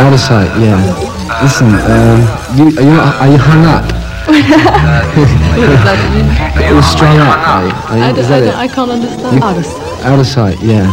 [0.00, 0.48] out of sight.
[0.58, 0.78] Yeah.
[1.42, 2.20] Listen, um,
[2.56, 3.84] you are you are you hung up?
[6.70, 7.38] You're strung up.
[7.48, 7.72] Are you?
[7.72, 8.44] Are you, I, is that I, it?
[8.46, 9.42] don't- I can't understand.
[9.42, 9.66] Out of
[10.04, 10.58] Out of sight.
[10.62, 10.90] Yeah.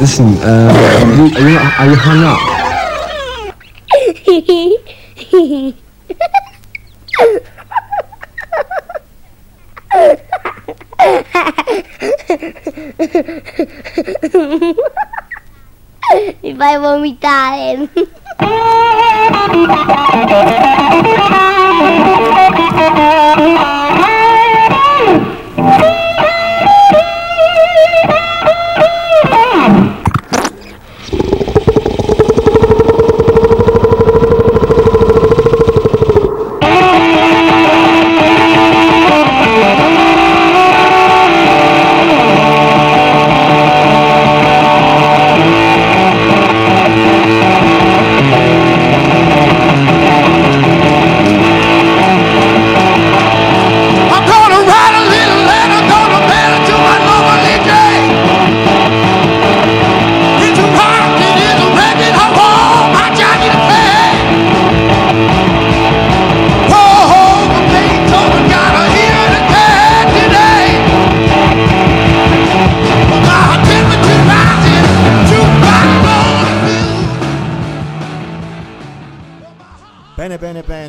[0.00, 0.74] Listen, um,
[1.18, 2.40] you, are you are you hung up?
[16.42, 17.88] Mi fai vomitare.
[18.42, 18.50] Thank
[24.06, 24.21] you.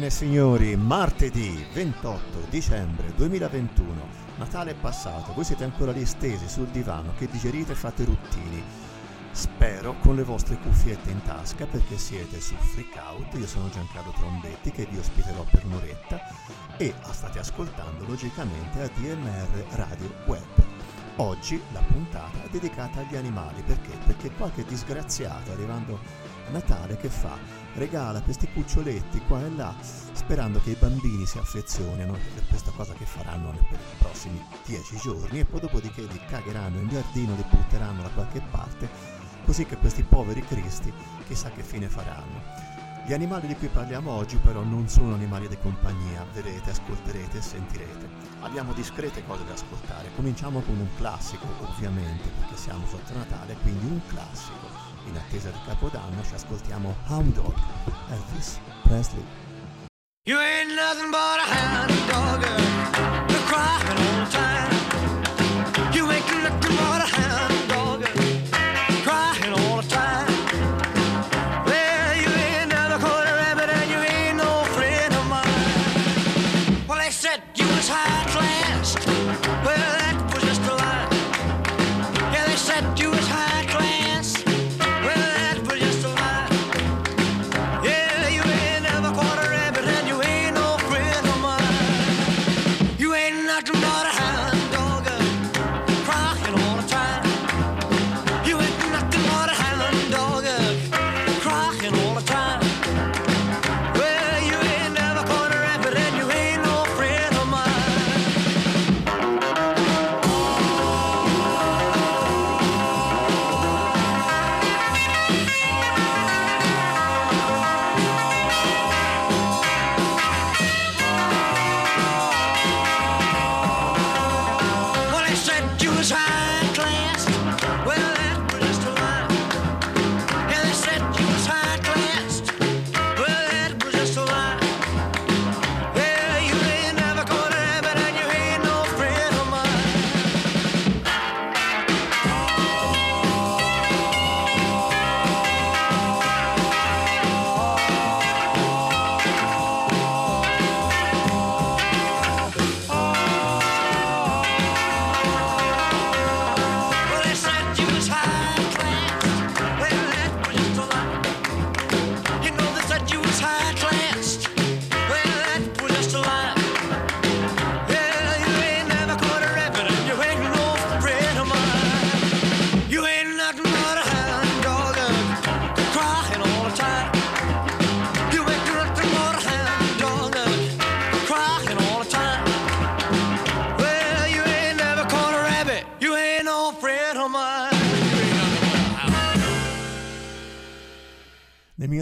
[0.03, 6.47] Bene, bene, signori, martedì 28 dicembre 2021, Natale è passato, voi siete ancora lì stesi
[6.49, 8.63] sul divano che digerite e fate ruttini.
[9.31, 14.11] Spero con le vostre cuffiette in tasca perché siete su Freak Out, io sono Giancarlo
[14.11, 16.19] Trombetti che vi ospiterò per un'oretta
[16.77, 20.63] e state ascoltando logicamente a DMR Radio Web.
[21.17, 23.97] Oggi la puntata è dedicata agli animali perché?
[24.05, 25.99] Perché qualche disgraziato arrivando
[26.53, 27.35] Natale che fa?
[27.73, 32.93] regala questi cuccioletti qua e là sperando che i bambini si affezionino per questa cosa
[32.93, 37.43] che faranno per i prossimi dieci giorni e poi dopodiché li cagheranno in giardino, li
[37.49, 38.87] butteranno da qualche parte
[39.45, 40.93] così che questi poveri cristi
[41.25, 42.41] chissà che fine faranno.
[43.05, 47.41] Gli animali di cui parliamo oggi però non sono animali di compagnia, vedrete, ascolterete e
[47.41, 48.07] sentirete.
[48.41, 53.85] Abbiamo discrete cose da ascoltare, cominciamo con un classico ovviamente perché siamo sotto Natale, quindi
[53.87, 54.72] un classico.
[55.05, 57.53] In attesa del Capodanno ci ascoltiamo Hound Dog,
[58.09, 59.25] Elvis Presley.
[60.25, 63.22] You ain't nothing but a hound dog,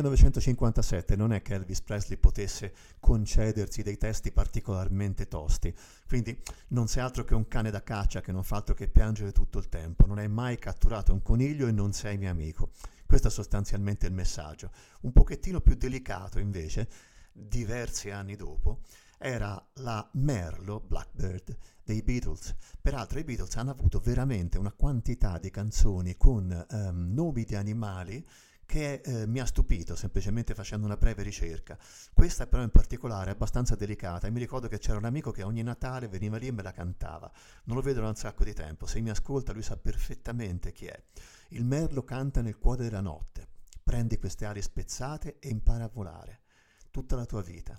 [0.10, 5.74] 1957 non è che Elvis Presley potesse concedersi dei testi particolarmente tosti,
[6.08, 6.40] quindi
[6.70, 9.60] non sei altro che un cane da caccia che non fa altro che piangere tutto
[9.60, 12.72] il tempo, non hai mai catturato un coniglio e non sei mio amico.
[13.06, 14.72] Questo è sostanzialmente il messaggio.
[15.02, 16.88] Un pochettino più delicato invece,
[17.34, 18.80] diversi anni dopo,
[19.18, 22.56] era la Merlo Blackbird dei Beatles.
[22.82, 28.26] Peraltro i Beatles hanno avuto veramente una quantità di canzoni con um, nomi di animali
[28.72, 31.78] che eh, mi ha stupito semplicemente facendo una breve ricerca.
[32.14, 35.44] Questa però in particolare è abbastanza delicata e mi ricordo che c'era un amico che
[35.44, 37.30] ogni Natale veniva lì e me la cantava.
[37.66, 40.86] Non lo vedo da un sacco di tempo, se mi ascolta lui sa perfettamente chi
[40.86, 41.04] è.
[41.50, 43.46] Il merlo canta nel cuore della notte,
[43.84, 46.44] prendi queste ali spezzate e impara a volare.
[46.92, 47.78] Tutta la tua vita.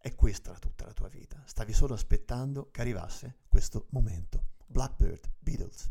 [0.00, 1.42] È questa tutta la tua vita.
[1.44, 4.50] Stavi solo aspettando che arrivasse questo momento.
[4.68, 5.90] Blackbird, Beatles.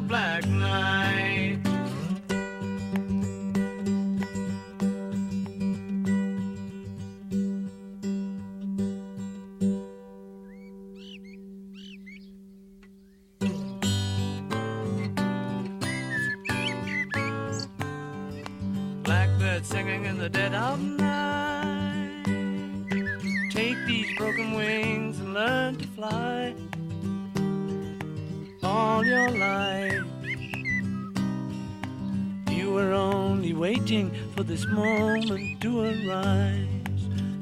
[0.00, 1.58] Black night.
[19.02, 22.24] Blackbird singing in the dead of night.
[23.50, 26.55] Take these broken wings and learn to fly
[28.76, 30.04] all your life.
[32.50, 36.68] You were only waiting for this moment to arise.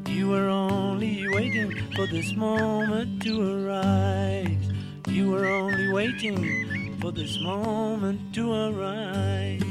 [0.09, 4.65] You were only waiting for this moment to arise.
[5.09, 9.63] You were only waiting for this moment to arise.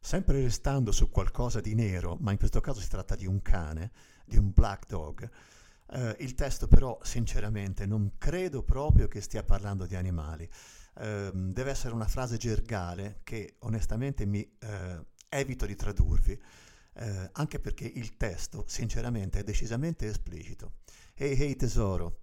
[0.00, 3.90] Sempre restando su qualcosa di nero, ma in questo caso si tratta di un cane,
[4.26, 5.28] di un black dog.
[5.92, 10.48] Eh, il testo però, sinceramente, non credo proprio che stia parlando di animali.
[10.98, 16.40] Ehm, deve essere una frase gergale che onestamente mi eh, evito di tradurvi,
[16.94, 20.76] eh, anche perché il testo, sinceramente, è decisamente esplicito.
[21.14, 22.20] Ehi, ehi tesoro,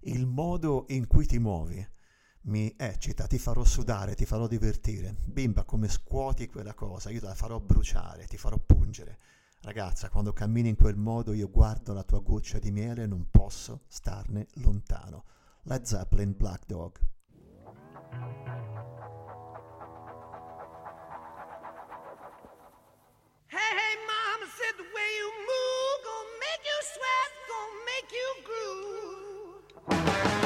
[0.00, 1.86] il modo in cui ti muovi
[2.42, 5.14] mi eccita, ti farò sudare, ti farò divertire.
[5.24, 9.18] Bimba, come scuoti quella cosa, io te la farò bruciare, ti farò pungere.
[9.60, 13.28] Ragazza, quando cammini in quel modo io guardo la tua goccia di miele e non
[13.30, 15.24] posso starne lontano.
[15.62, 16.98] Led Zeppelin Black Dog.
[23.50, 28.28] Hey, hey, mama said the way you move gonna make you sweat, gonna make you
[28.46, 30.37] groove.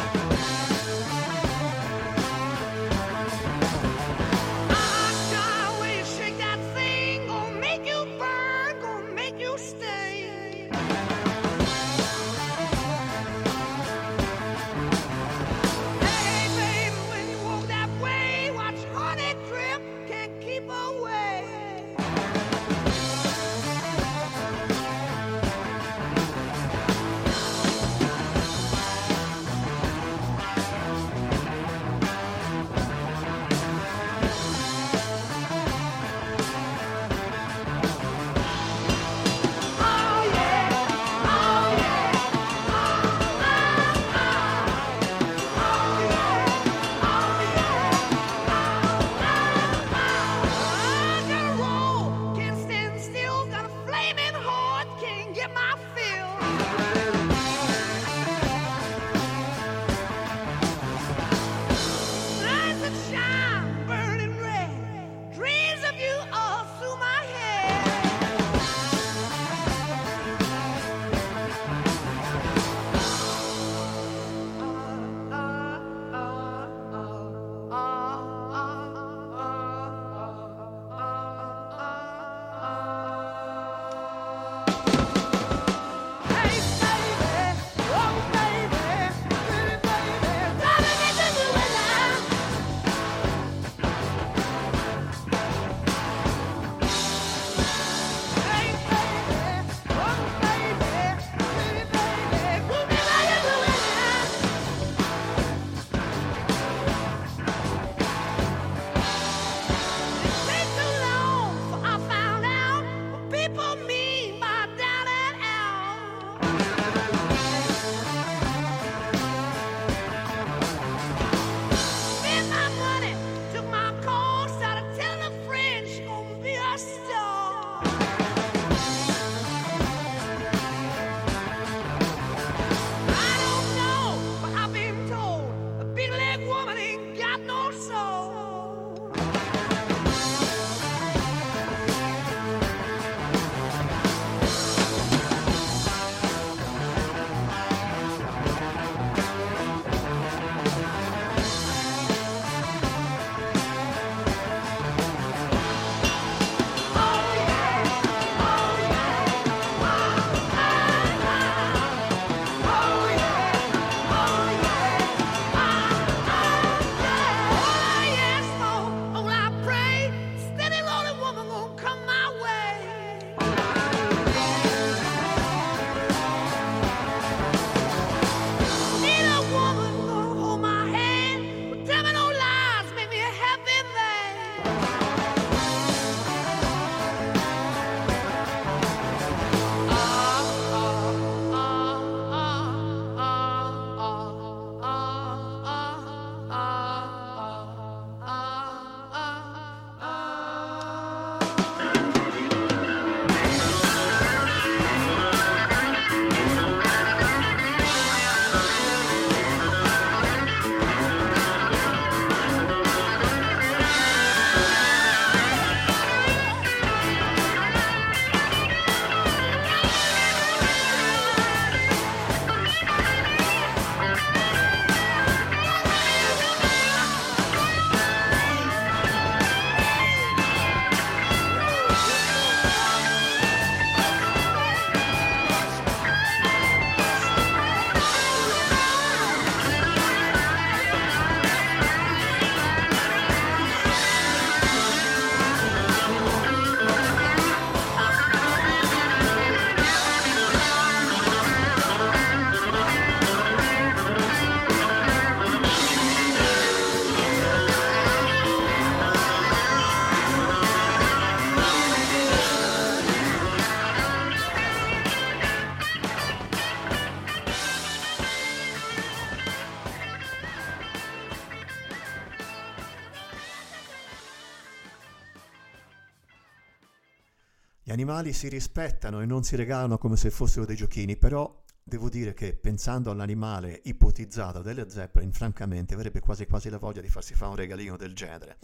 [278.13, 282.35] Animali si rispettano e non si regalano come se fossero dei giochini, però devo dire
[282.35, 287.51] che pensando all'animale ipotizzato delle Zeppelin, francamente avrebbe quasi quasi la voglia di farsi fare
[287.51, 288.59] un regalino del genere.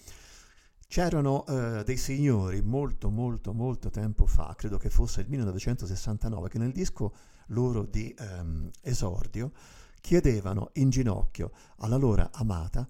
[0.87, 6.59] C'erano eh, dei signori molto molto molto tempo fa, credo che fosse il 1969, che
[6.59, 7.15] nel disco
[7.49, 9.53] loro di ehm, esordio
[10.01, 12.87] chiedevano in ginocchio alla loro amata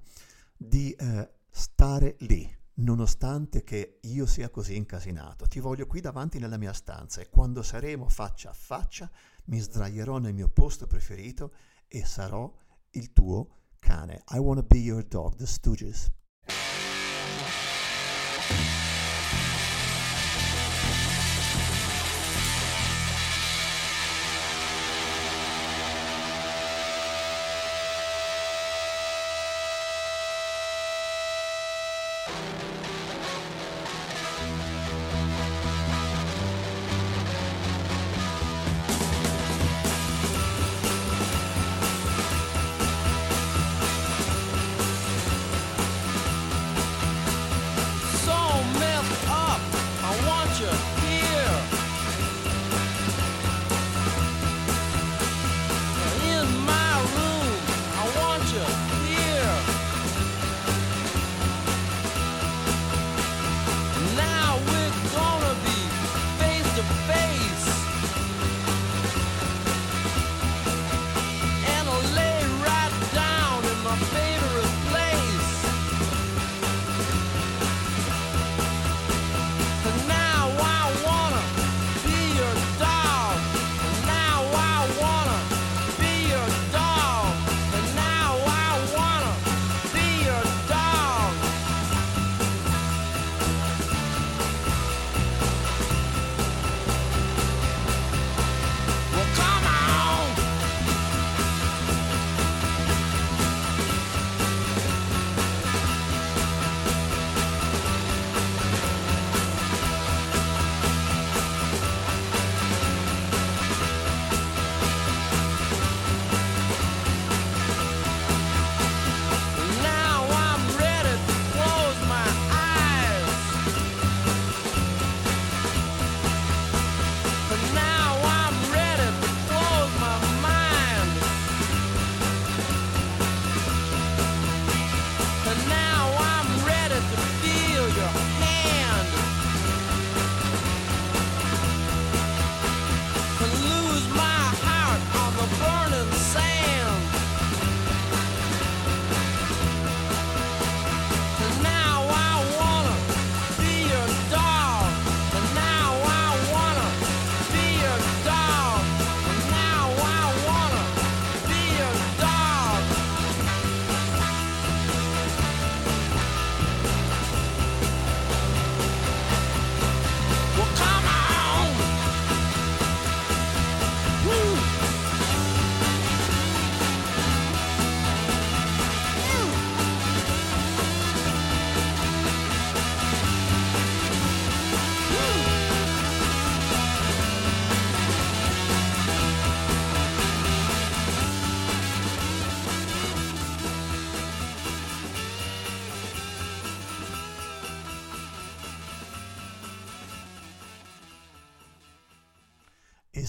[0.57, 5.47] di eh, stare lì, nonostante che io sia così incasinato.
[5.47, 9.11] Ti voglio qui davanti nella mia stanza e quando saremo faccia a faccia
[9.47, 11.53] mi sdraierò nel mio posto preferito
[11.87, 12.53] e sarò
[12.91, 14.23] il tuo cane.
[14.31, 16.11] I wanna be your dog, The Stooges.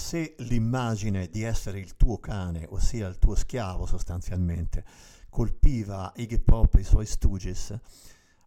[0.09, 4.83] Se l'immagine di essere il tuo cane, ossia il tuo schiavo sostanzialmente,
[5.29, 7.79] colpiva Iggy Pop e i suoi Stooges,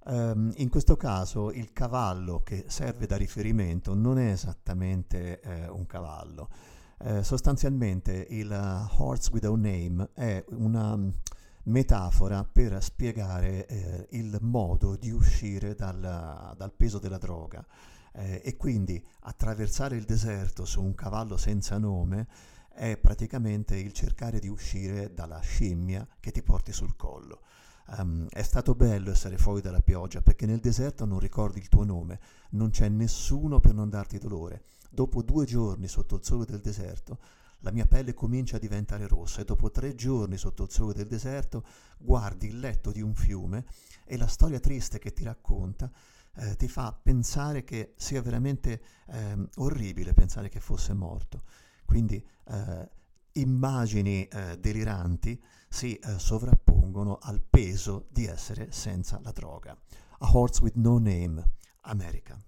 [0.04, 5.86] Um, in questo caso il cavallo che serve da riferimento non è esattamente eh, un
[5.86, 6.48] cavallo.
[6.98, 11.12] Eh, sostanzialmente il uh, Horse Without Name è una um,
[11.66, 16.00] metafora per spiegare eh, il modo di uscire dal,
[16.56, 17.64] dal peso della droga
[18.12, 22.26] eh, e quindi attraversare il deserto su un cavallo senza nome
[22.68, 27.42] è praticamente il cercare di uscire dalla scimmia che ti porti sul collo.
[27.84, 31.84] Um, è stato bello essere fuori dalla pioggia perché nel deserto non ricordi il tuo
[31.84, 32.20] nome,
[32.50, 34.64] non c'è nessuno per non darti dolore.
[34.88, 37.18] Dopo due giorni sotto il sole del deserto,
[37.60, 41.06] la mia pelle comincia a diventare rossa e dopo tre giorni sotto il sole del
[41.06, 41.64] deserto
[41.98, 43.64] guardi il letto di un fiume
[44.04, 45.90] e la storia triste che ti racconta
[46.36, 51.42] eh, ti fa pensare che sia veramente eh, orribile pensare che fosse morto.
[51.84, 52.90] Quindi eh,
[53.32, 59.76] immagini eh, deliranti si eh, sovrappongono al peso di essere senza la droga.
[60.18, 61.42] A Horse with No Name,
[61.82, 62.40] America.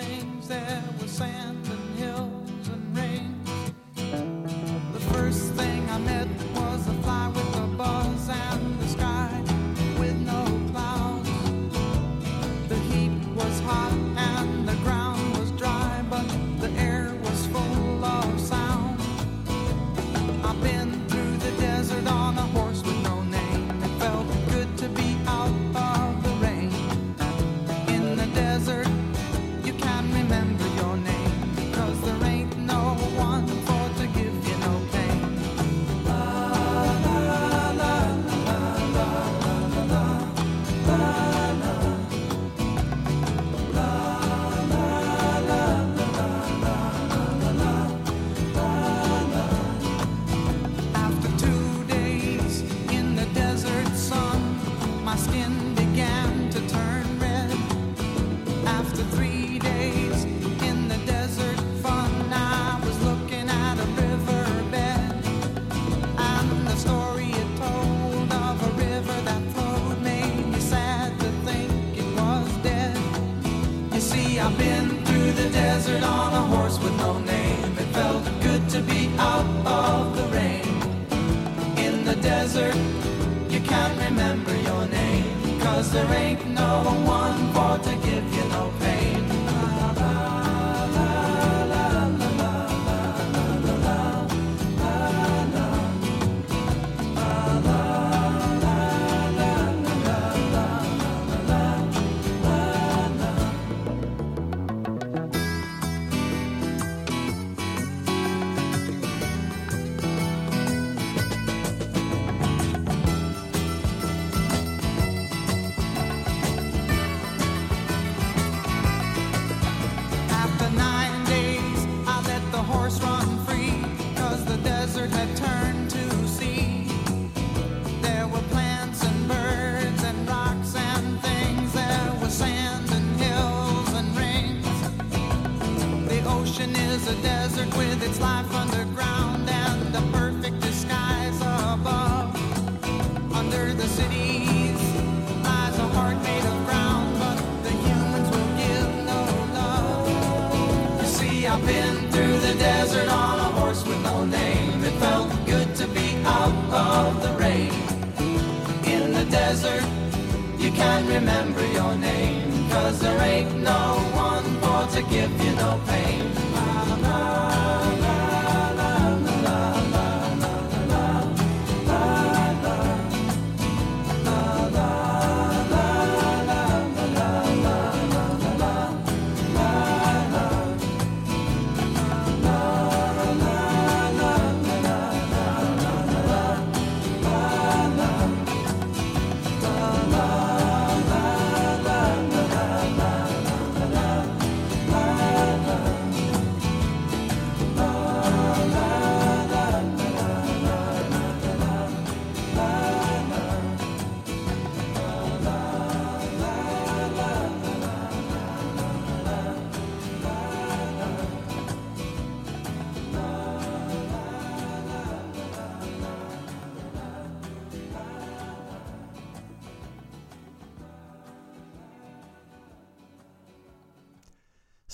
[0.00, 0.48] Things.
[0.48, 1.85] There was sand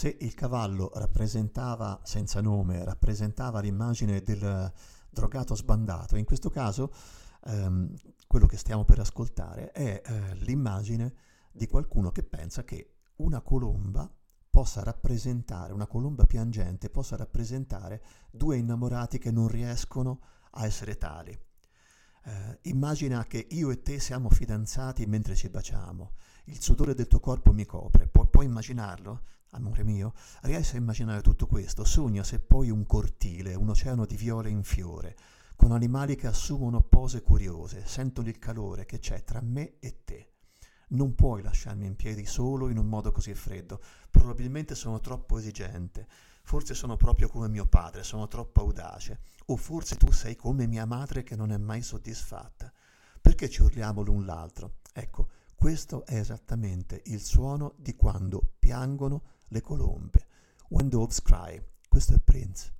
[0.02, 4.72] Se il cavallo rappresentava, senza nome, rappresentava l'immagine del
[5.08, 6.92] drogato sbandato, in questo caso
[7.44, 7.94] ehm,
[8.26, 11.14] quello che stiamo per ascoltare è eh, l'immagine
[11.52, 14.12] di qualcuno che pensa che una colomba
[14.50, 20.18] possa rappresentare, una colomba piangente possa rappresentare due innamorati che non riescono
[20.50, 21.30] a essere tali.
[22.24, 26.14] Eh, immagina che io e te siamo fidanzati mentre ci baciamo,
[26.46, 29.22] il sudore del tuo corpo mi copre, Pu- puoi immaginarlo?
[29.54, 31.84] Amore mio, riesci a immaginare tutto questo?
[31.84, 35.14] Sogna se poi un cortile, un oceano di viole in fiore,
[35.56, 40.32] con animali che assumono pose curiose, sentono il calore che c'è tra me e te.
[40.92, 43.78] Non puoi lasciarmi in piedi solo in un modo così freddo,
[44.10, 46.08] probabilmente sono troppo esigente,
[46.44, 50.86] forse sono proprio come mio padre, sono troppo audace, o forse tu sei come mia
[50.86, 52.72] madre che non è mai soddisfatta.
[53.20, 54.76] Perché ci urliamo l'un l'altro?
[54.94, 60.26] Ecco, questo è esattamente il suono di quando piangono le colombe.
[60.68, 61.62] When Doves Cry.
[61.86, 62.72] Questo è Prince.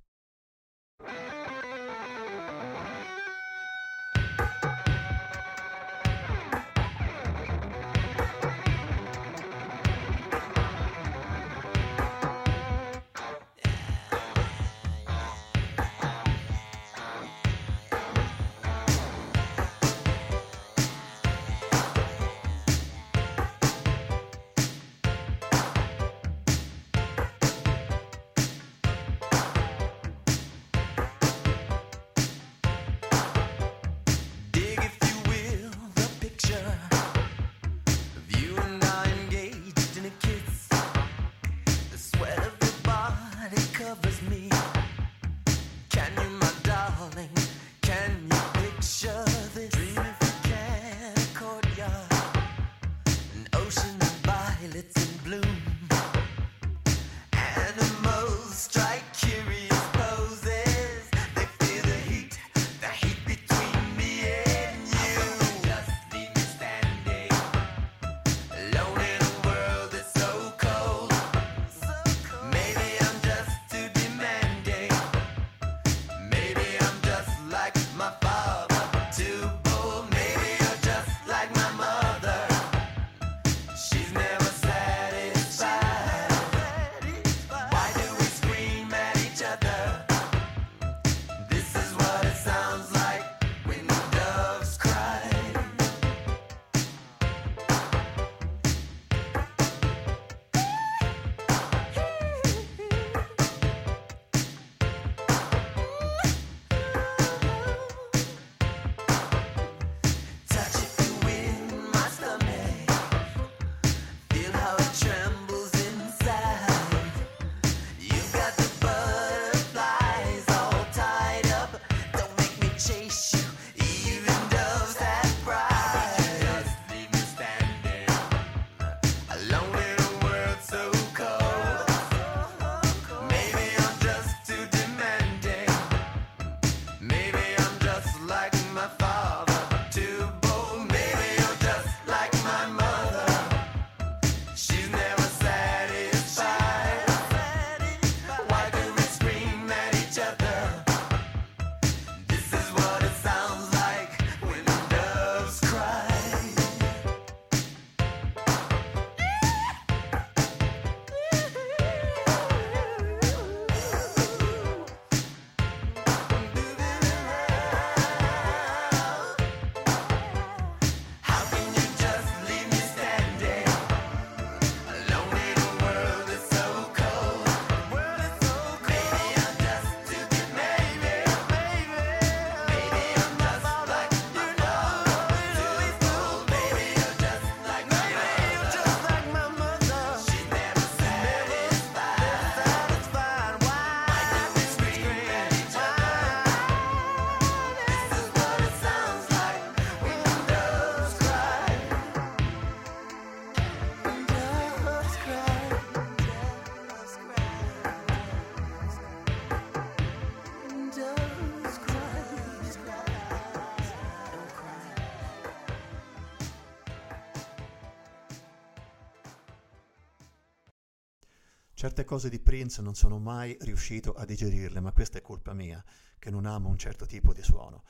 [221.82, 225.84] Certe cose di Prince non sono mai riuscito a digerirle, ma questa è colpa mia,
[226.16, 227.82] che non amo un certo tipo di suono.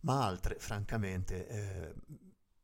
[0.00, 1.94] Ma altre, francamente, eh,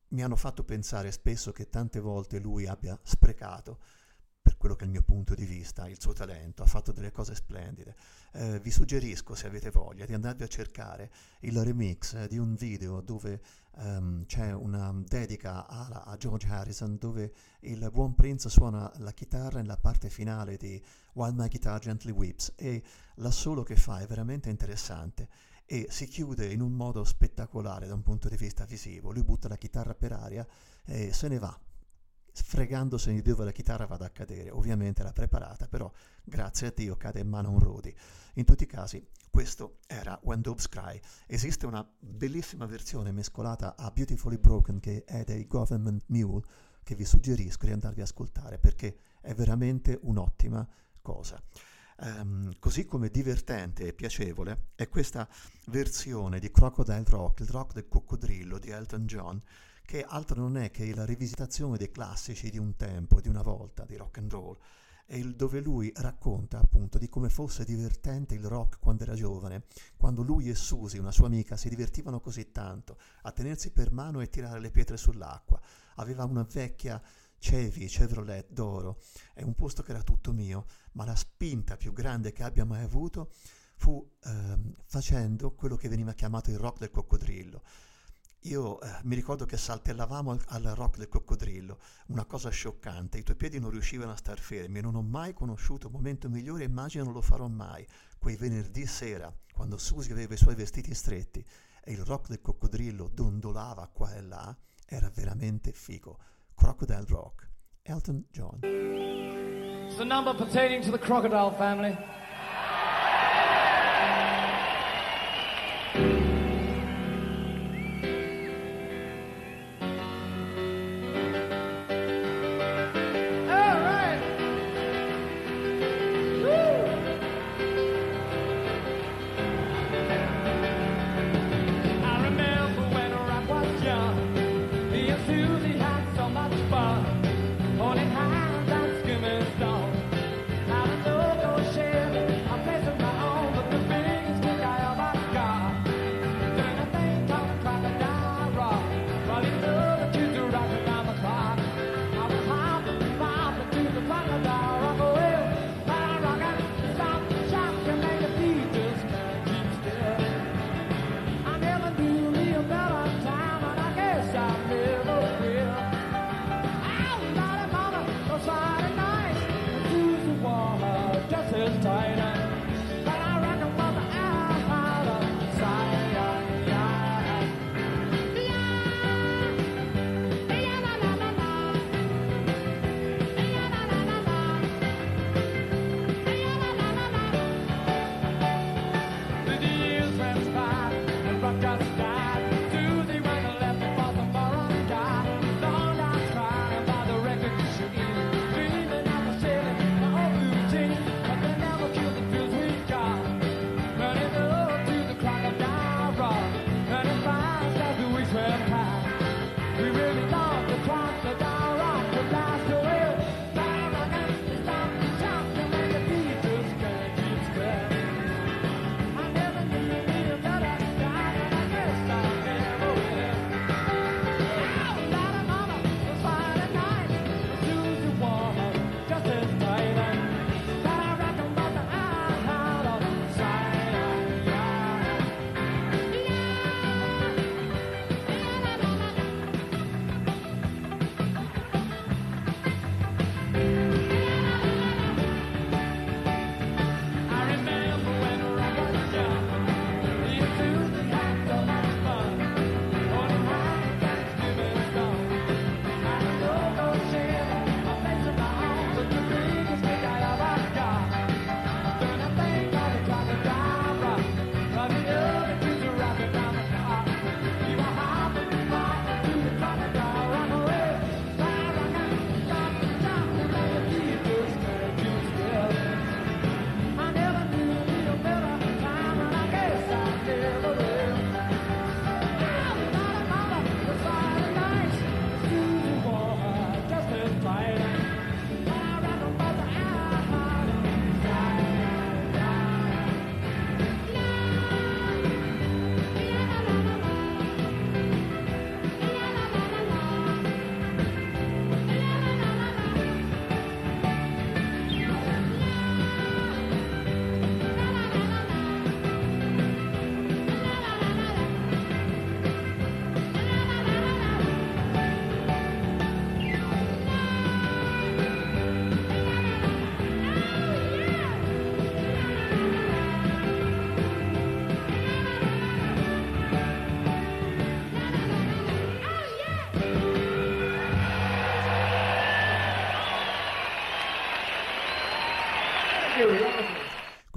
[0.08, 3.78] mi hanno fatto pensare spesso che tante volte lui abbia sprecato,
[4.44, 7.10] per quello che è il mio punto di vista, il suo talento, ha fatto delle
[7.10, 7.96] cose splendide.
[8.32, 13.00] Eh, vi suggerisco, se avete voglia, di andarvi a cercare il remix di un video
[13.00, 13.40] dove
[13.78, 19.62] ehm, c'è una dedica a, a George Harrison, dove il buon Prince suona la chitarra
[19.62, 20.78] nella parte finale di
[21.14, 22.82] While My Guitar Gently Weeps e
[23.14, 25.26] l'assolo che fa è veramente interessante
[25.64, 29.10] e si chiude in un modo spettacolare da un punto di vista visivo.
[29.10, 30.46] Lui butta la chitarra per aria
[30.84, 31.58] e se ne va,
[32.34, 34.50] sfregandosene di dove la chitarra vada a cadere.
[34.50, 35.90] Ovviamente l'ha preparata, però
[36.24, 37.94] grazie a Dio cade in mano un Rodi.
[38.34, 41.00] In tutti i casi, questo era When Doves Cry.
[41.26, 46.42] Esiste una bellissima versione mescolata a Beautifully Broken che è dei Government Mule
[46.82, 50.68] che vi suggerisco di andarvi a ascoltare perché è veramente un'ottima
[51.00, 51.40] cosa.
[52.00, 55.28] Ehm, così come divertente e piacevole è questa
[55.66, 59.40] versione di Crocodile Rock, il rock del coccodrillo di Elton John,
[59.84, 63.84] che altro non è che la rivisitazione dei classici di un tempo, di una volta,
[63.84, 64.58] di rock and roll,
[65.06, 69.64] e dove lui racconta appunto di come fosse divertente il rock quando era giovane,
[69.96, 74.20] quando lui e Susie, una sua amica, si divertivano così tanto a tenersi per mano
[74.20, 75.60] e tirare le pietre sull'acqua.
[75.96, 77.00] Aveva una vecchia
[77.38, 79.02] Chevy Chevrolet d'oro,
[79.34, 82.82] è un posto che era tutto mio, ma la spinta più grande che abbia mai
[82.82, 83.32] avuto
[83.76, 87.62] fu ehm, facendo quello che veniva chiamato il rock del coccodrillo.
[88.46, 91.78] Io eh, mi ricordo che saltellavamo al, al, rock del coccodrillo,
[92.08, 95.86] una cosa scioccante, i tuoi piedi non riuscivano a star fermi, non ho mai conosciuto
[95.86, 97.86] un momento migliore, immagino non lo farò mai,
[98.18, 101.42] quei venerdì sera, quando Susie aveva i suoi vestiti stretti
[101.82, 104.54] e il rock del coccodrillo dondolava qua e là,
[104.86, 106.18] era veramente figo.
[106.54, 107.48] Crocodile Rock,
[107.82, 108.58] Elton John.
[108.62, 111.96] It's the number pertaining to the crocodile family.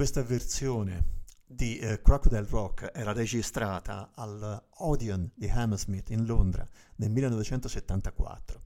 [0.08, 6.66] Questa versione di eh, Crocodile Rock era registrata al Odeon di Hammersmith in Londra
[6.96, 8.62] nel 1974.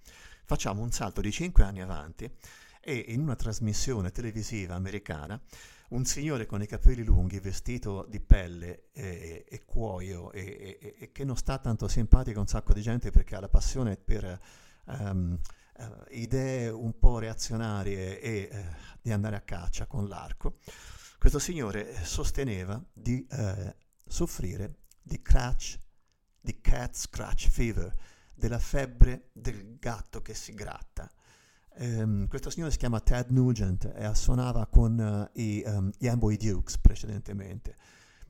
[0.46, 2.32] Facciamo un salto di 5 anni avanti
[2.80, 5.42] e in una trasmissione televisiva americana
[5.90, 11.12] un signore con i capelli lunghi, vestito di pelle e, e cuoio e, e- e
[11.12, 14.40] che non sta tanto simpatico a un sacco di gente perché ha la passione per
[14.90, 15.40] ehm,
[15.78, 18.66] eh, idee un po' reazionarie e eh,
[19.02, 20.58] di andare a caccia con l'arco.
[21.22, 23.76] Questo signore sosteneva di eh,
[24.08, 25.78] soffrire di crash,
[26.40, 27.96] di cat scratch fever,
[28.34, 31.12] della febbre del gatto che si gratta.
[31.76, 36.38] Ehm, questo signore si chiama Ted Nugent e suonava con eh, i, ehm, gli Amboy
[36.38, 37.76] Dukes precedentemente.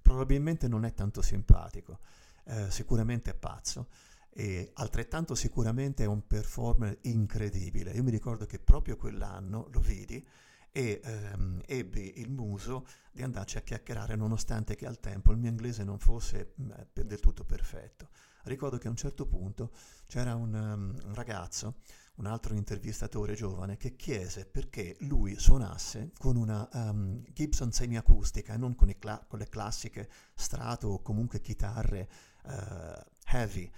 [0.01, 1.99] Probabilmente non è tanto simpatico,
[2.43, 3.88] eh, sicuramente è pazzo
[4.30, 7.92] e altrettanto sicuramente è un performer incredibile.
[7.92, 10.27] Io mi ricordo che proprio quell'anno lo vidi
[10.72, 15.50] e ehm, ebbi il muso di andarci a chiacchierare nonostante che al tempo il mio
[15.50, 18.10] inglese non fosse mh, per- del tutto perfetto.
[18.44, 19.72] Ricordo che a un certo punto
[20.08, 21.76] c'era un, um, un ragazzo,
[22.15, 28.58] un altro intervistatore giovane, che chiese perché lui suonasse con una um, Gibson semiacustica e
[28.58, 32.10] non con, cla- con le classiche strato o comunque chitarre
[32.46, 33.69] eh, heavy.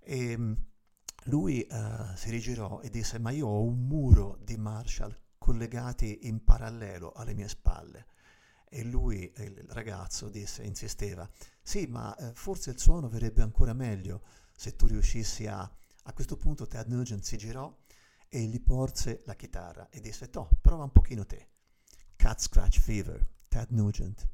[0.00, 0.52] E mm,
[1.24, 5.16] lui eh, si rigirò e disse: Ma io ho un muro di Marshall
[5.50, 8.06] collegati in parallelo alle mie spalle.
[8.68, 11.28] E lui, il ragazzo, disse, insisteva,
[11.60, 14.22] sì, ma eh, forse il suono verrebbe ancora meglio
[14.52, 15.68] se tu riuscissi a...
[16.04, 17.72] A questo punto Ted Nugent si girò
[18.28, 21.48] e gli porse la chitarra e disse, Toh, prova un pochino te.
[22.16, 24.28] Cat Scratch Fever, Ted Nugent.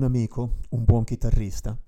[0.00, 1.78] Un amico, un buon chitarrista,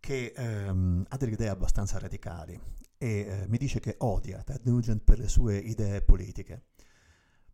[0.00, 2.60] che ehm, ha delle idee abbastanza radicali
[2.98, 6.64] e eh, mi dice che odia Ted Nugent per le sue idee politiche.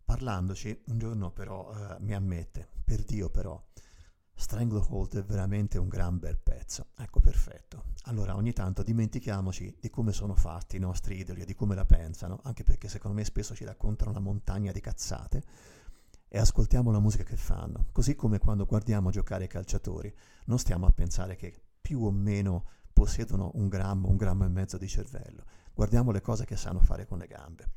[0.02, 3.62] Parlandoci, un giorno però eh, mi ammette, per Dio però,
[4.34, 6.86] Stranglehold è veramente un gran bel pezzo.
[6.96, 7.84] Ecco, perfetto.
[8.04, 11.84] Allora, ogni tanto dimentichiamoci di come sono fatti i nostri idoli e di come la
[11.84, 15.44] pensano, anche perché secondo me spesso ci raccontano una montagna di cazzate,
[16.34, 17.88] e ascoltiamo la musica che fanno.
[17.92, 20.10] Così come quando guardiamo giocare i calciatori,
[20.46, 24.78] non stiamo a pensare che più o meno possiedono un grammo, un grammo e mezzo
[24.78, 25.44] di cervello.
[25.74, 27.72] Guardiamo le cose che sanno fare con le gambe.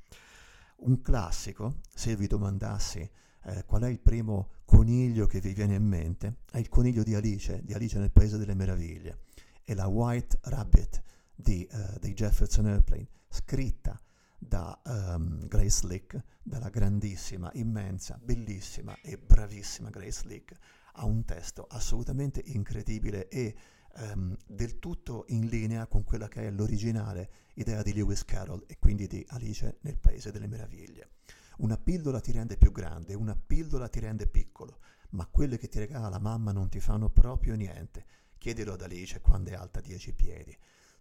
[0.78, 3.00] Un classico, se vi domandassi
[3.44, 7.14] eh, qual è il primo coniglio che vi viene in mente, è il coniglio di
[7.14, 9.24] Alice, di Alice nel Paese delle Meraviglie.
[9.66, 11.04] È la White Rabbit
[11.36, 14.00] di, eh, dei Jefferson Airplane, scritta
[14.38, 20.56] da ehm, Grace Lick, dalla grandissima, immensa, bellissima e bravissima Grace Lick,
[20.94, 23.56] ha un testo assolutamente incredibile e
[23.98, 28.78] ehm, del tutto in linea con quella che è l'originale idea di Lewis Carroll e
[28.78, 31.10] quindi di Alice nel Paese delle Meraviglie.
[31.58, 34.80] Una pillola ti rende più grande, una pillola ti rende piccolo,
[35.12, 38.06] ma quelle che ti regala la mamma non ti fanno proprio niente.
[38.38, 40.56] Chiedilo ad Alice quando è alta dieci piedi.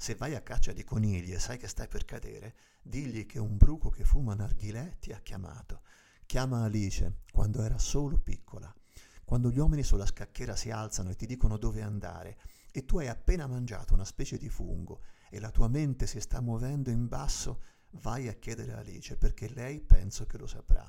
[0.04, 3.56] Se vai a caccia di conigli e sai che stai per cadere, digli che un
[3.56, 5.80] bruco che fuma narghilè ti ha chiamato.
[6.26, 8.70] Chiama Alice quando era solo piccola.
[9.24, 12.36] Quando gli uomini sulla scacchiera si alzano e ti dicono dove andare
[12.70, 15.00] e tu hai appena mangiato una specie di fungo
[15.30, 19.48] e la tua mente si sta muovendo in basso, vai a chiedere a Alice perché
[19.48, 20.84] lei penso che lo saprà.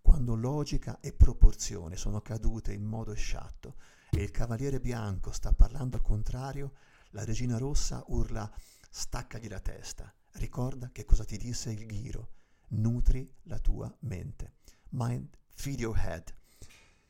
[0.00, 3.76] Quando logica e proporzione sono cadute in modo sciatto
[4.10, 6.72] e il cavaliere bianco sta parlando al contrario,
[7.10, 8.50] la regina rossa urla
[8.90, 10.12] Staccagli la testa.
[10.32, 12.30] Ricorda che cosa ti disse il Ghiro.
[12.68, 14.54] Nutri la tua mente.
[14.90, 16.34] Mind, feed your head.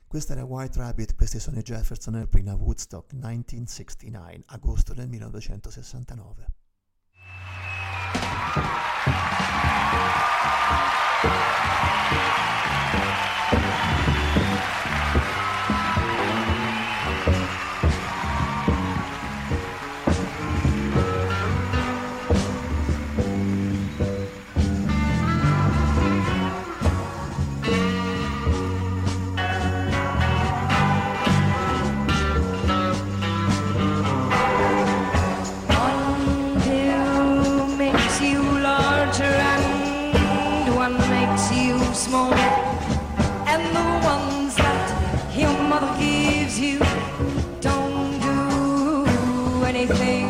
[0.07, 6.46] Questa era White Rabbit, questi sono i Jefferson Airplane a Woodstock 1969, agosto del 1969.
[49.89, 50.27] Bling.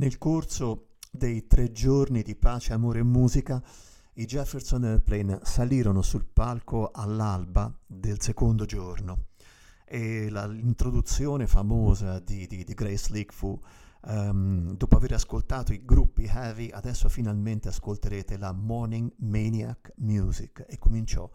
[0.00, 3.62] Nel corso dei tre giorni di pace, amore e musica,
[4.14, 9.26] i Jefferson Airplane salirono sul palco all'alba del secondo giorno
[9.84, 13.60] e la- l'introduzione famosa di, di- di Grace Leak fu
[14.06, 20.78] ehm, dopo aver ascoltato i gruppi heavy, adesso finalmente ascolterete la Morning Maniac Music e
[20.78, 21.30] cominciò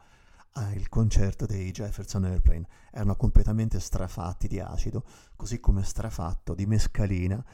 [0.54, 2.66] ah, il concerto dei Jefferson Airplane.
[2.92, 5.04] Erano completamente strafatti di acido,
[5.36, 7.46] così come strafatto di mescalina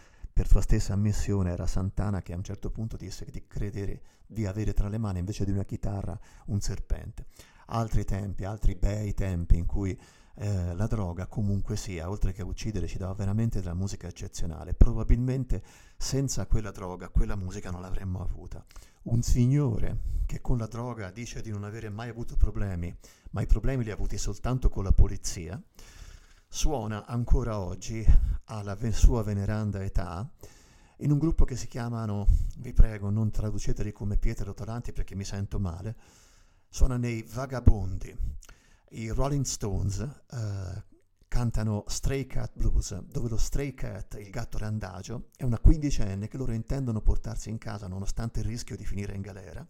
[0.41, 4.47] per sua stessa ammissione era Santana che a un certo punto disse di credere di
[4.47, 7.27] avere tra le mani invece di una chitarra un serpente.
[7.67, 9.95] Altri tempi, altri bei tempi in cui
[10.37, 14.73] eh, la droga comunque sia, oltre che a uccidere, ci dava veramente della musica eccezionale.
[14.73, 15.61] Probabilmente
[15.95, 18.65] senza quella droga, quella musica non l'avremmo avuta.
[19.03, 22.91] Un signore che con la droga dice di non avere mai avuto problemi,
[23.29, 25.61] ma i problemi li ha avuti soltanto con la polizia,
[26.53, 28.05] suona ancora oggi
[28.47, 30.29] alla sua veneranda età
[30.97, 32.27] in un gruppo che si chiamano,
[32.57, 35.95] vi prego non traduceteli come pietre rotolanti perché mi sento male,
[36.67, 38.13] suona nei Vagabondi.
[38.89, 40.83] I Rolling Stones eh,
[41.29, 46.37] cantano Stray Cat Blues, dove lo Stray Cat, il gatto randagio, è una quindicenne che
[46.37, 49.65] loro intendono portarsi in casa nonostante il rischio di finire in galera.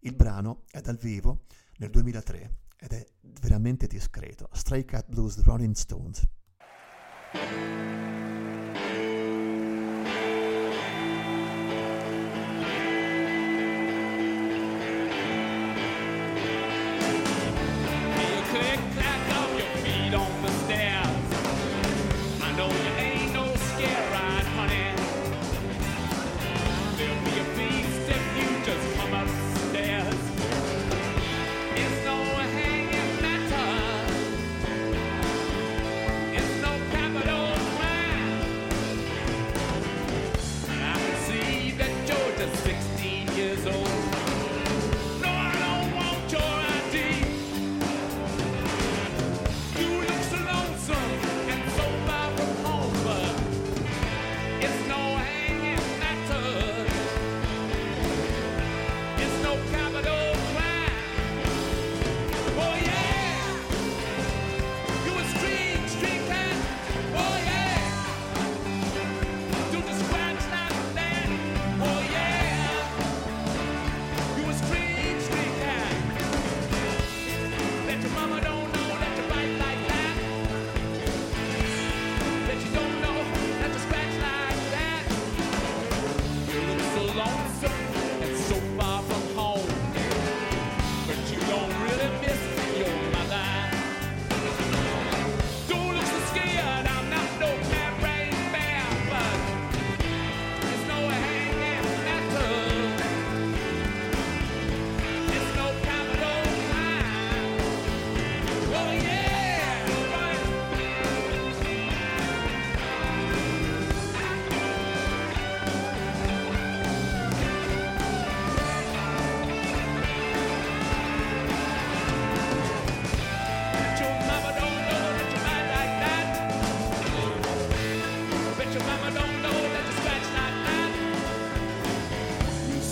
[0.00, 1.44] Il brano è dal vivo
[1.78, 3.06] nel 2003 ed è
[3.40, 4.48] veramente discreto.
[4.52, 6.26] Stray Cat Blues Rolling Stones.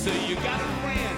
[0.01, 1.10] So you got a friend.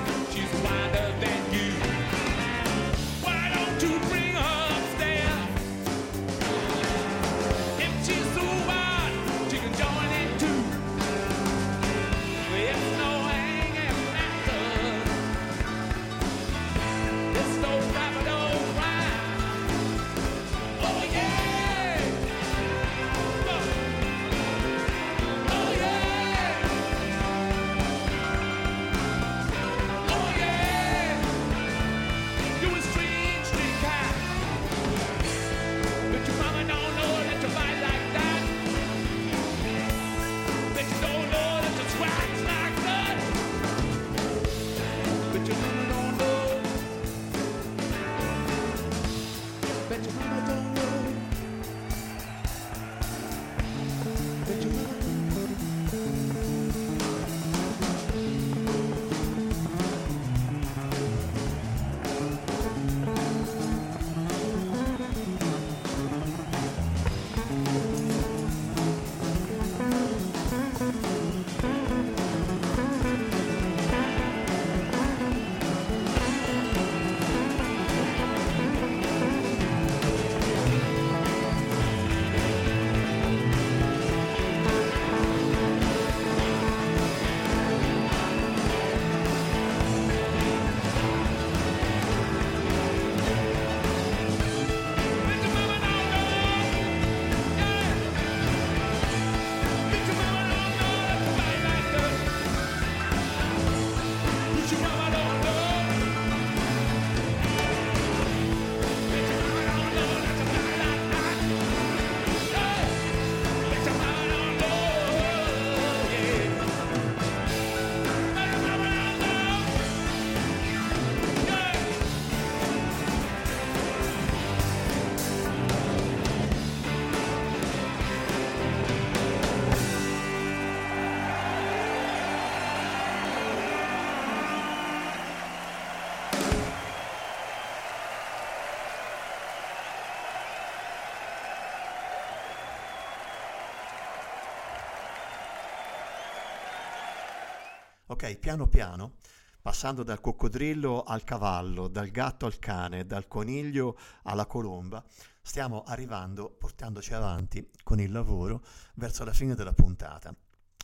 [148.12, 149.14] Ok, piano piano,
[149.62, 155.02] passando dal coccodrillo al cavallo, dal gatto al cane, dal coniglio alla colomba,
[155.40, 158.62] stiamo arrivando, portandoci avanti con il lavoro,
[158.96, 160.36] verso la fine della puntata.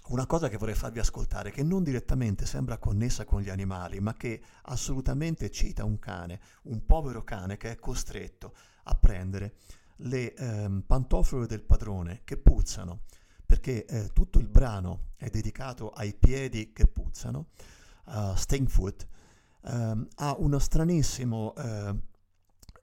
[0.07, 4.15] Una cosa che vorrei farvi ascoltare, che non direttamente sembra connessa con gli animali, ma
[4.15, 8.55] che assolutamente cita un cane, un povero cane che è costretto
[8.85, 9.57] a prendere
[9.97, 13.01] le ehm, pantofole del padrone che puzzano,
[13.49, 17.47] perché eh, tutto il brano è dedicato ai piedi che puzzano,
[18.05, 19.09] uh, Stinkfoot,
[19.65, 21.95] ehm, ha uno stranissimo eh,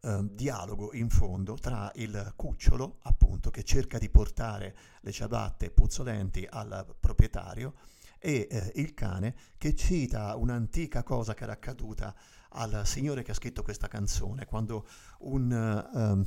[0.01, 6.47] eh, dialogo in fondo tra il cucciolo, appunto, che cerca di portare le ciabatte puzzolenti
[6.49, 7.75] al proprietario,
[8.17, 12.15] e eh, il cane che cita un'antica cosa che era accaduta
[12.53, 14.87] al signore che ha scritto questa canzone, quando
[15.19, 16.23] un, ehm,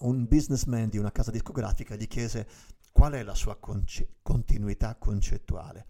[0.00, 2.48] un businessman di una casa discografica gli chiese
[3.00, 5.86] qual è la sua conce- continuità concettuale.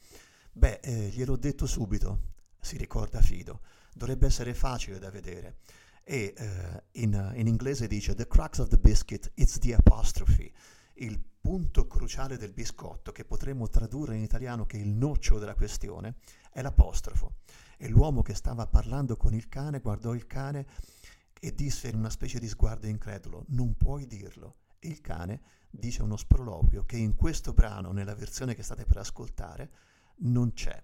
[0.52, 5.56] Beh, eh, gliel'ho detto subito, si ricorda Fido, dovrebbe essere facile da vedere.
[6.04, 10.52] E eh, in, in inglese dice The crux of the biscuit, it's the apostrophe.
[10.94, 16.18] Il punto cruciale del biscotto, che potremmo tradurre in italiano che il nocciolo della questione,
[16.52, 17.38] è l'apostrofo.
[17.76, 20.64] E l'uomo che stava parlando con il cane guardò il cane
[21.40, 24.59] e disse in una specie di sguardo incredulo, non puoi dirlo.
[24.83, 29.70] Il cane dice uno sproloquio che in questo brano, nella versione che state per ascoltare,
[30.20, 30.83] non c'è.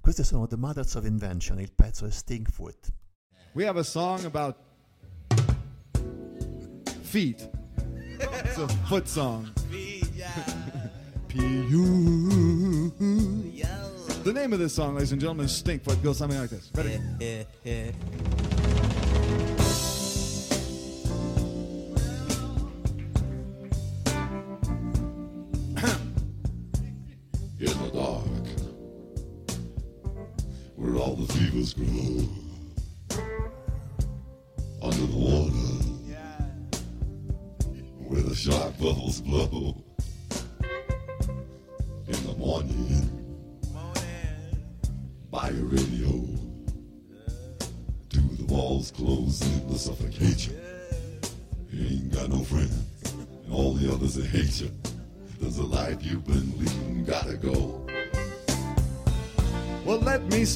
[0.00, 2.92] Queste sono The Mothers of Invention, il pezzo è Stinkfoot.
[3.52, 4.56] We have a song about
[7.02, 7.50] feet.
[8.44, 9.52] It's a foot song.
[11.26, 12.92] P-U.
[14.22, 15.94] The name of this song, ladies and gentlemen, is Stinkfoot.
[15.94, 16.70] It goes something like this.
[16.74, 17.00] Ready?
[31.74, 32.41] The fevers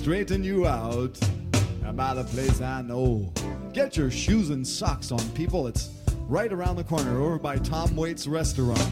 [0.06, 1.18] straighten you out
[1.84, 3.28] about a place I know.
[3.72, 5.66] Get your shoes and socks on, people.
[5.66, 5.90] It's
[6.28, 8.88] right around the corner over by Tom Waits Restaurant.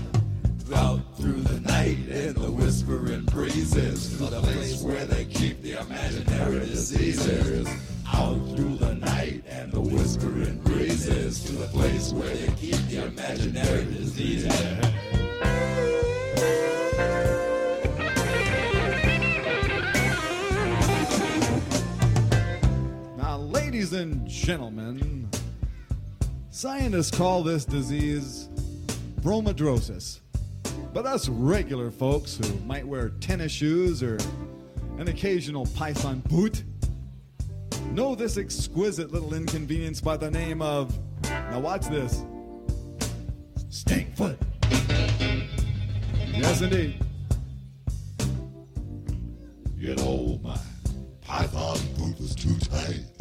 [0.75, 5.81] Out through the night in the whispering breezes to the place where they keep the
[5.81, 7.69] imaginary diseases.
[8.12, 13.07] Out through the night and the whispering breezes to the place where they keep the
[13.07, 15.04] imaginary diseases.
[23.85, 25.28] Ladies and gentlemen,
[26.49, 28.49] scientists call this disease
[29.20, 30.20] bromidrosis.
[30.95, 34.16] But us regular folks who might wear tennis shoes or
[34.97, 36.64] an occasional python boot
[37.91, 42.24] know this exquisite little inconvenience by the name of, now watch this,
[43.68, 44.39] stinkfoot.
[46.32, 47.05] Yes, indeed.
[49.76, 50.59] You know, my
[51.20, 53.14] python boot was too tight.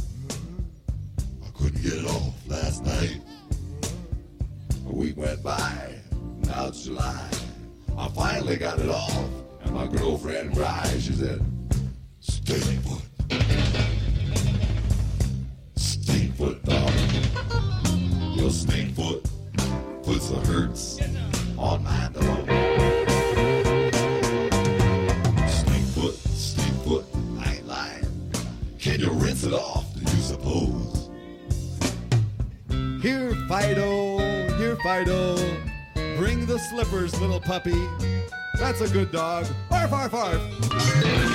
[1.63, 3.21] Couldn't get off last night.
[4.85, 5.95] A week went by,
[6.41, 7.29] now it's July.
[7.97, 9.29] I finally got it off,
[9.61, 11.01] and my girlfriend cried.
[11.01, 11.41] She said,
[12.21, 13.01] Stinkfoot.
[15.77, 18.35] Stinkfoot, darling.
[18.35, 19.23] Your stinkfoot
[20.03, 20.99] puts the hurts
[21.57, 22.45] on my dog.
[25.47, 27.05] Stinkfoot, stinkfoot,
[27.39, 28.05] I ain't lying.
[28.79, 30.82] Can you rinse it off, do you suppose?
[33.03, 34.17] Here, Fido,
[34.55, 35.35] here, Fido.
[36.15, 37.75] Bring the slippers, little puppy.
[38.57, 39.45] That's a good dog.
[39.69, 41.32] Arf, arf, arf.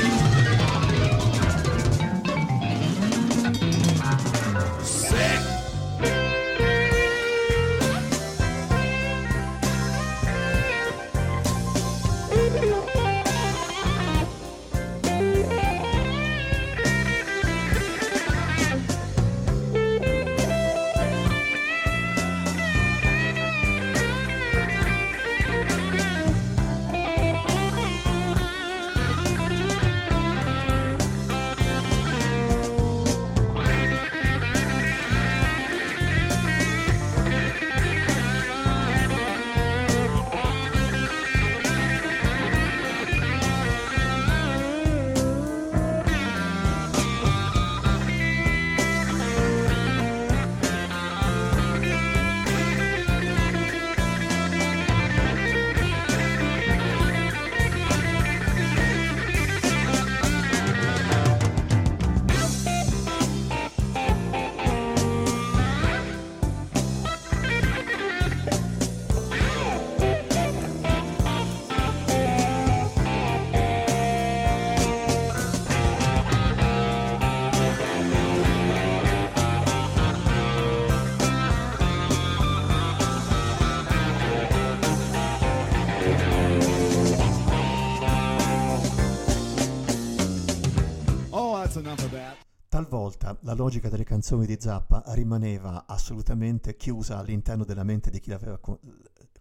[93.59, 98.79] Logica delle canzoni di Zappa rimaneva assolutamente chiusa all'interno della mente di chi aveva co-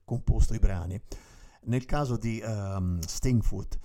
[0.04, 1.00] composto i brani.
[1.66, 3.78] Nel caso di ehm, Stingfoot,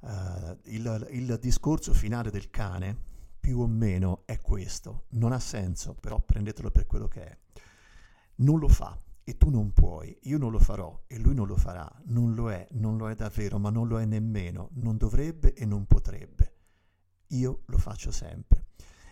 [0.00, 2.96] eh, il, il discorso finale del cane,
[3.38, 5.04] più o meno, è questo.
[5.10, 7.38] Non ha senso, però prendetelo per quello che è.
[8.36, 11.56] Non lo fa e tu non puoi, io non lo farò e lui non lo
[11.56, 11.90] farà.
[12.06, 14.70] Non lo è, non lo è davvero, ma non lo è nemmeno.
[14.76, 16.54] Non dovrebbe e non potrebbe
[17.28, 18.66] io lo faccio sempre.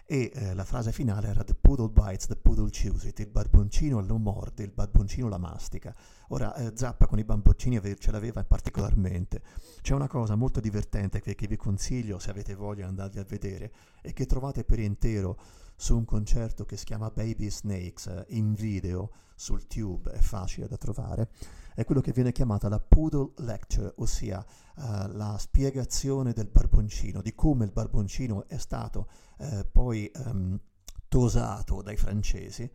[0.04, 4.00] E eh, la frase finale era The poodle bites, the poodle chews it, il barboncino
[4.00, 5.94] lo morde, il barboncino la mastica.
[6.28, 9.42] Ora eh, Zappa con i bamboncini ave- ce l'aveva particolarmente.
[9.80, 13.24] C'è una cosa molto divertente che, che vi consiglio, se avete voglia di andarvi a
[13.24, 13.72] vedere,
[14.02, 15.38] e che trovate per intero
[15.76, 20.68] su un concerto che si chiama Baby Snakes eh, in video sul tube, è facile
[20.68, 21.30] da trovare,
[21.74, 27.34] è quello che viene chiamata la Poodle Lecture, ossia eh, la spiegazione del barboncino, di
[27.34, 29.08] come il barboncino è stato
[29.38, 30.60] eh, poi ehm,
[31.08, 32.70] tosato dai francesi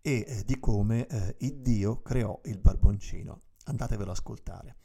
[0.00, 3.40] e eh, di come eh, il Dio creò il barboncino.
[3.64, 4.76] Andatevelo ad ascoltare.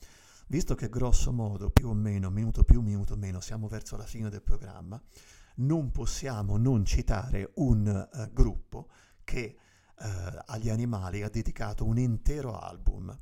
[0.48, 4.30] Visto che grosso modo, più o meno, minuto più, minuto meno, siamo verso la fine
[4.30, 5.02] del programma,
[5.58, 8.90] non possiamo non citare un gruppo
[9.24, 9.56] che
[10.46, 13.16] agli animali ha dedicato un intero album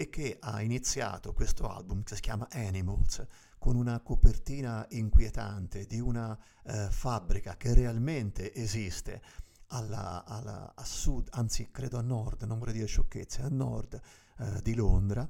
[0.00, 3.22] e che ha iniziato questo album che si chiama Animals
[3.58, 6.34] con una copertina inquietante di una
[6.64, 9.20] eh, fabbrica che realmente esiste
[9.66, 14.00] alla- alla- a sud, anzi credo a nord, non vorrei dire sciocchezze, a nord
[14.38, 15.28] eh, di Londra,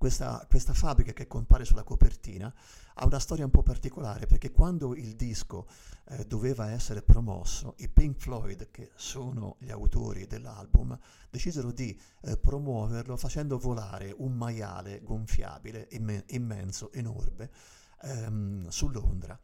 [0.00, 2.50] Questa, questa fabbrica che compare sulla copertina
[2.94, 5.66] ha una storia un po' particolare perché quando il disco
[6.06, 10.98] eh, doveva essere promosso, i Pink Floyd, che sono gli autori dell'album,
[11.28, 17.50] decisero di eh, promuoverlo facendo volare un maiale gonfiabile imme- immenso, enorme,
[18.00, 19.38] ehm, su Londra.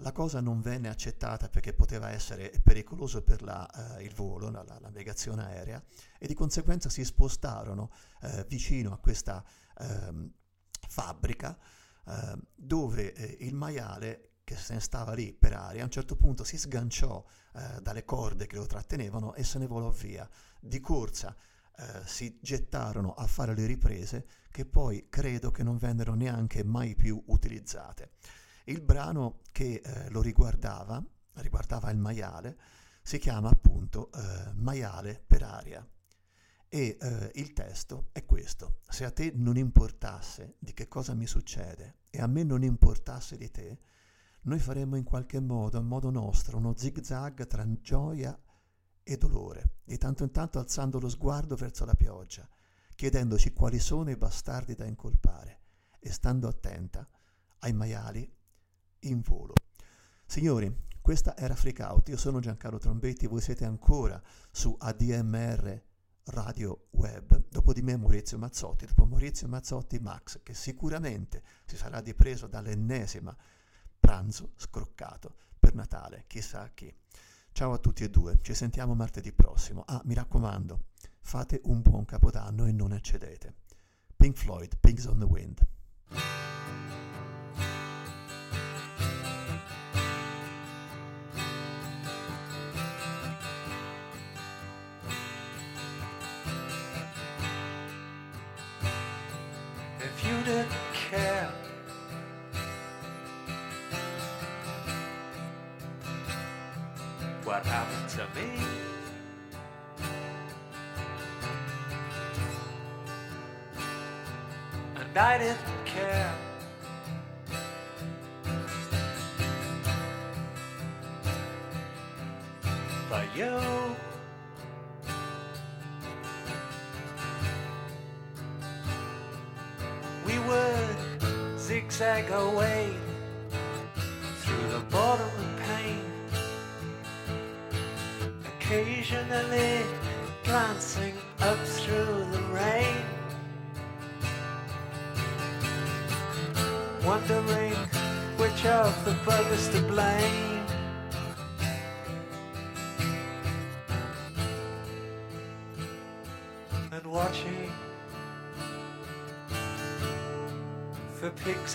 [0.00, 4.62] La cosa non venne accettata perché poteva essere pericoloso per la, eh, il volo, la,
[4.62, 5.82] la navigazione aerea,
[6.18, 7.90] e di conseguenza si spostarono
[8.20, 9.42] eh, vicino a questa
[9.78, 10.32] ehm,
[10.88, 11.58] fabbrica
[12.06, 16.14] eh, dove eh, il maiale che se ne stava lì per aria a un certo
[16.16, 17.24] punto si sganciò
[17.54, 20.28] eh, dalle corde che lo trattenevano e se ne volò via.
[20.60, 21.34] Di corsa
[21.78, 26.94] eh, si gettarono a fare le riprese che poi credo che non vennero neanche mai
[26.94, 28.12] più utilizzate.
[28.66, 31.04] Il brano che eh, lo riguardava,
[31.34, 32.56] riguardava il maiale,
[33.02, 35.86] si chiama appunto eh, Maiale per aria.
[36.68, 38.80] E eh, il testo è questo.
[38.88, 43.36] Se a te non importasse di che cosa mi succede e a me non importasse
[43.36, 43.78] di te,
[44.42, 48.38] noi faremmo in qualche modo, a modo nostro, uno zig-zag tra gioia
[49.02, 52.48] e dolore, di tanto in tanto alzando lo sguardo verso la pioggia,
[52.94, 55.60] chiedendoci quali sono i bastardi da incolpare
[55.98, 57.08] e stando attenta
[57.60, 58.28] ai maiali
[59.00, 59.54] in volo.
[60.24, 65.82] Signori, questa era Freak Out, io sono Giancarlo Trombetti, voi siete ancora su ADMR
[66.30, 72.00] Radio Web, dopo di me Maurizio Mazzotti, dopo Maurizio Mazzotti Max, che sicuramente si sarà
[72.00, 73.36] ripreso dall'ennesima
[73.98, 76.92] pranzo scroccato per Natale, chissà chi.
[77.52, 79.84] Ciao a tutti e due, ci sentiamo martedì prossimo.
[79.86, 80.86] Ah, mi raccomando,
[81.20, 83.54] fate un buon capodanno e non eccedete.
[84.16, 85.66] Pink Floyd, Pigs on the Wind.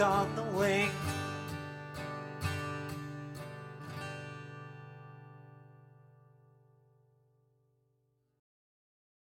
[0.02, 1.01] On the wing.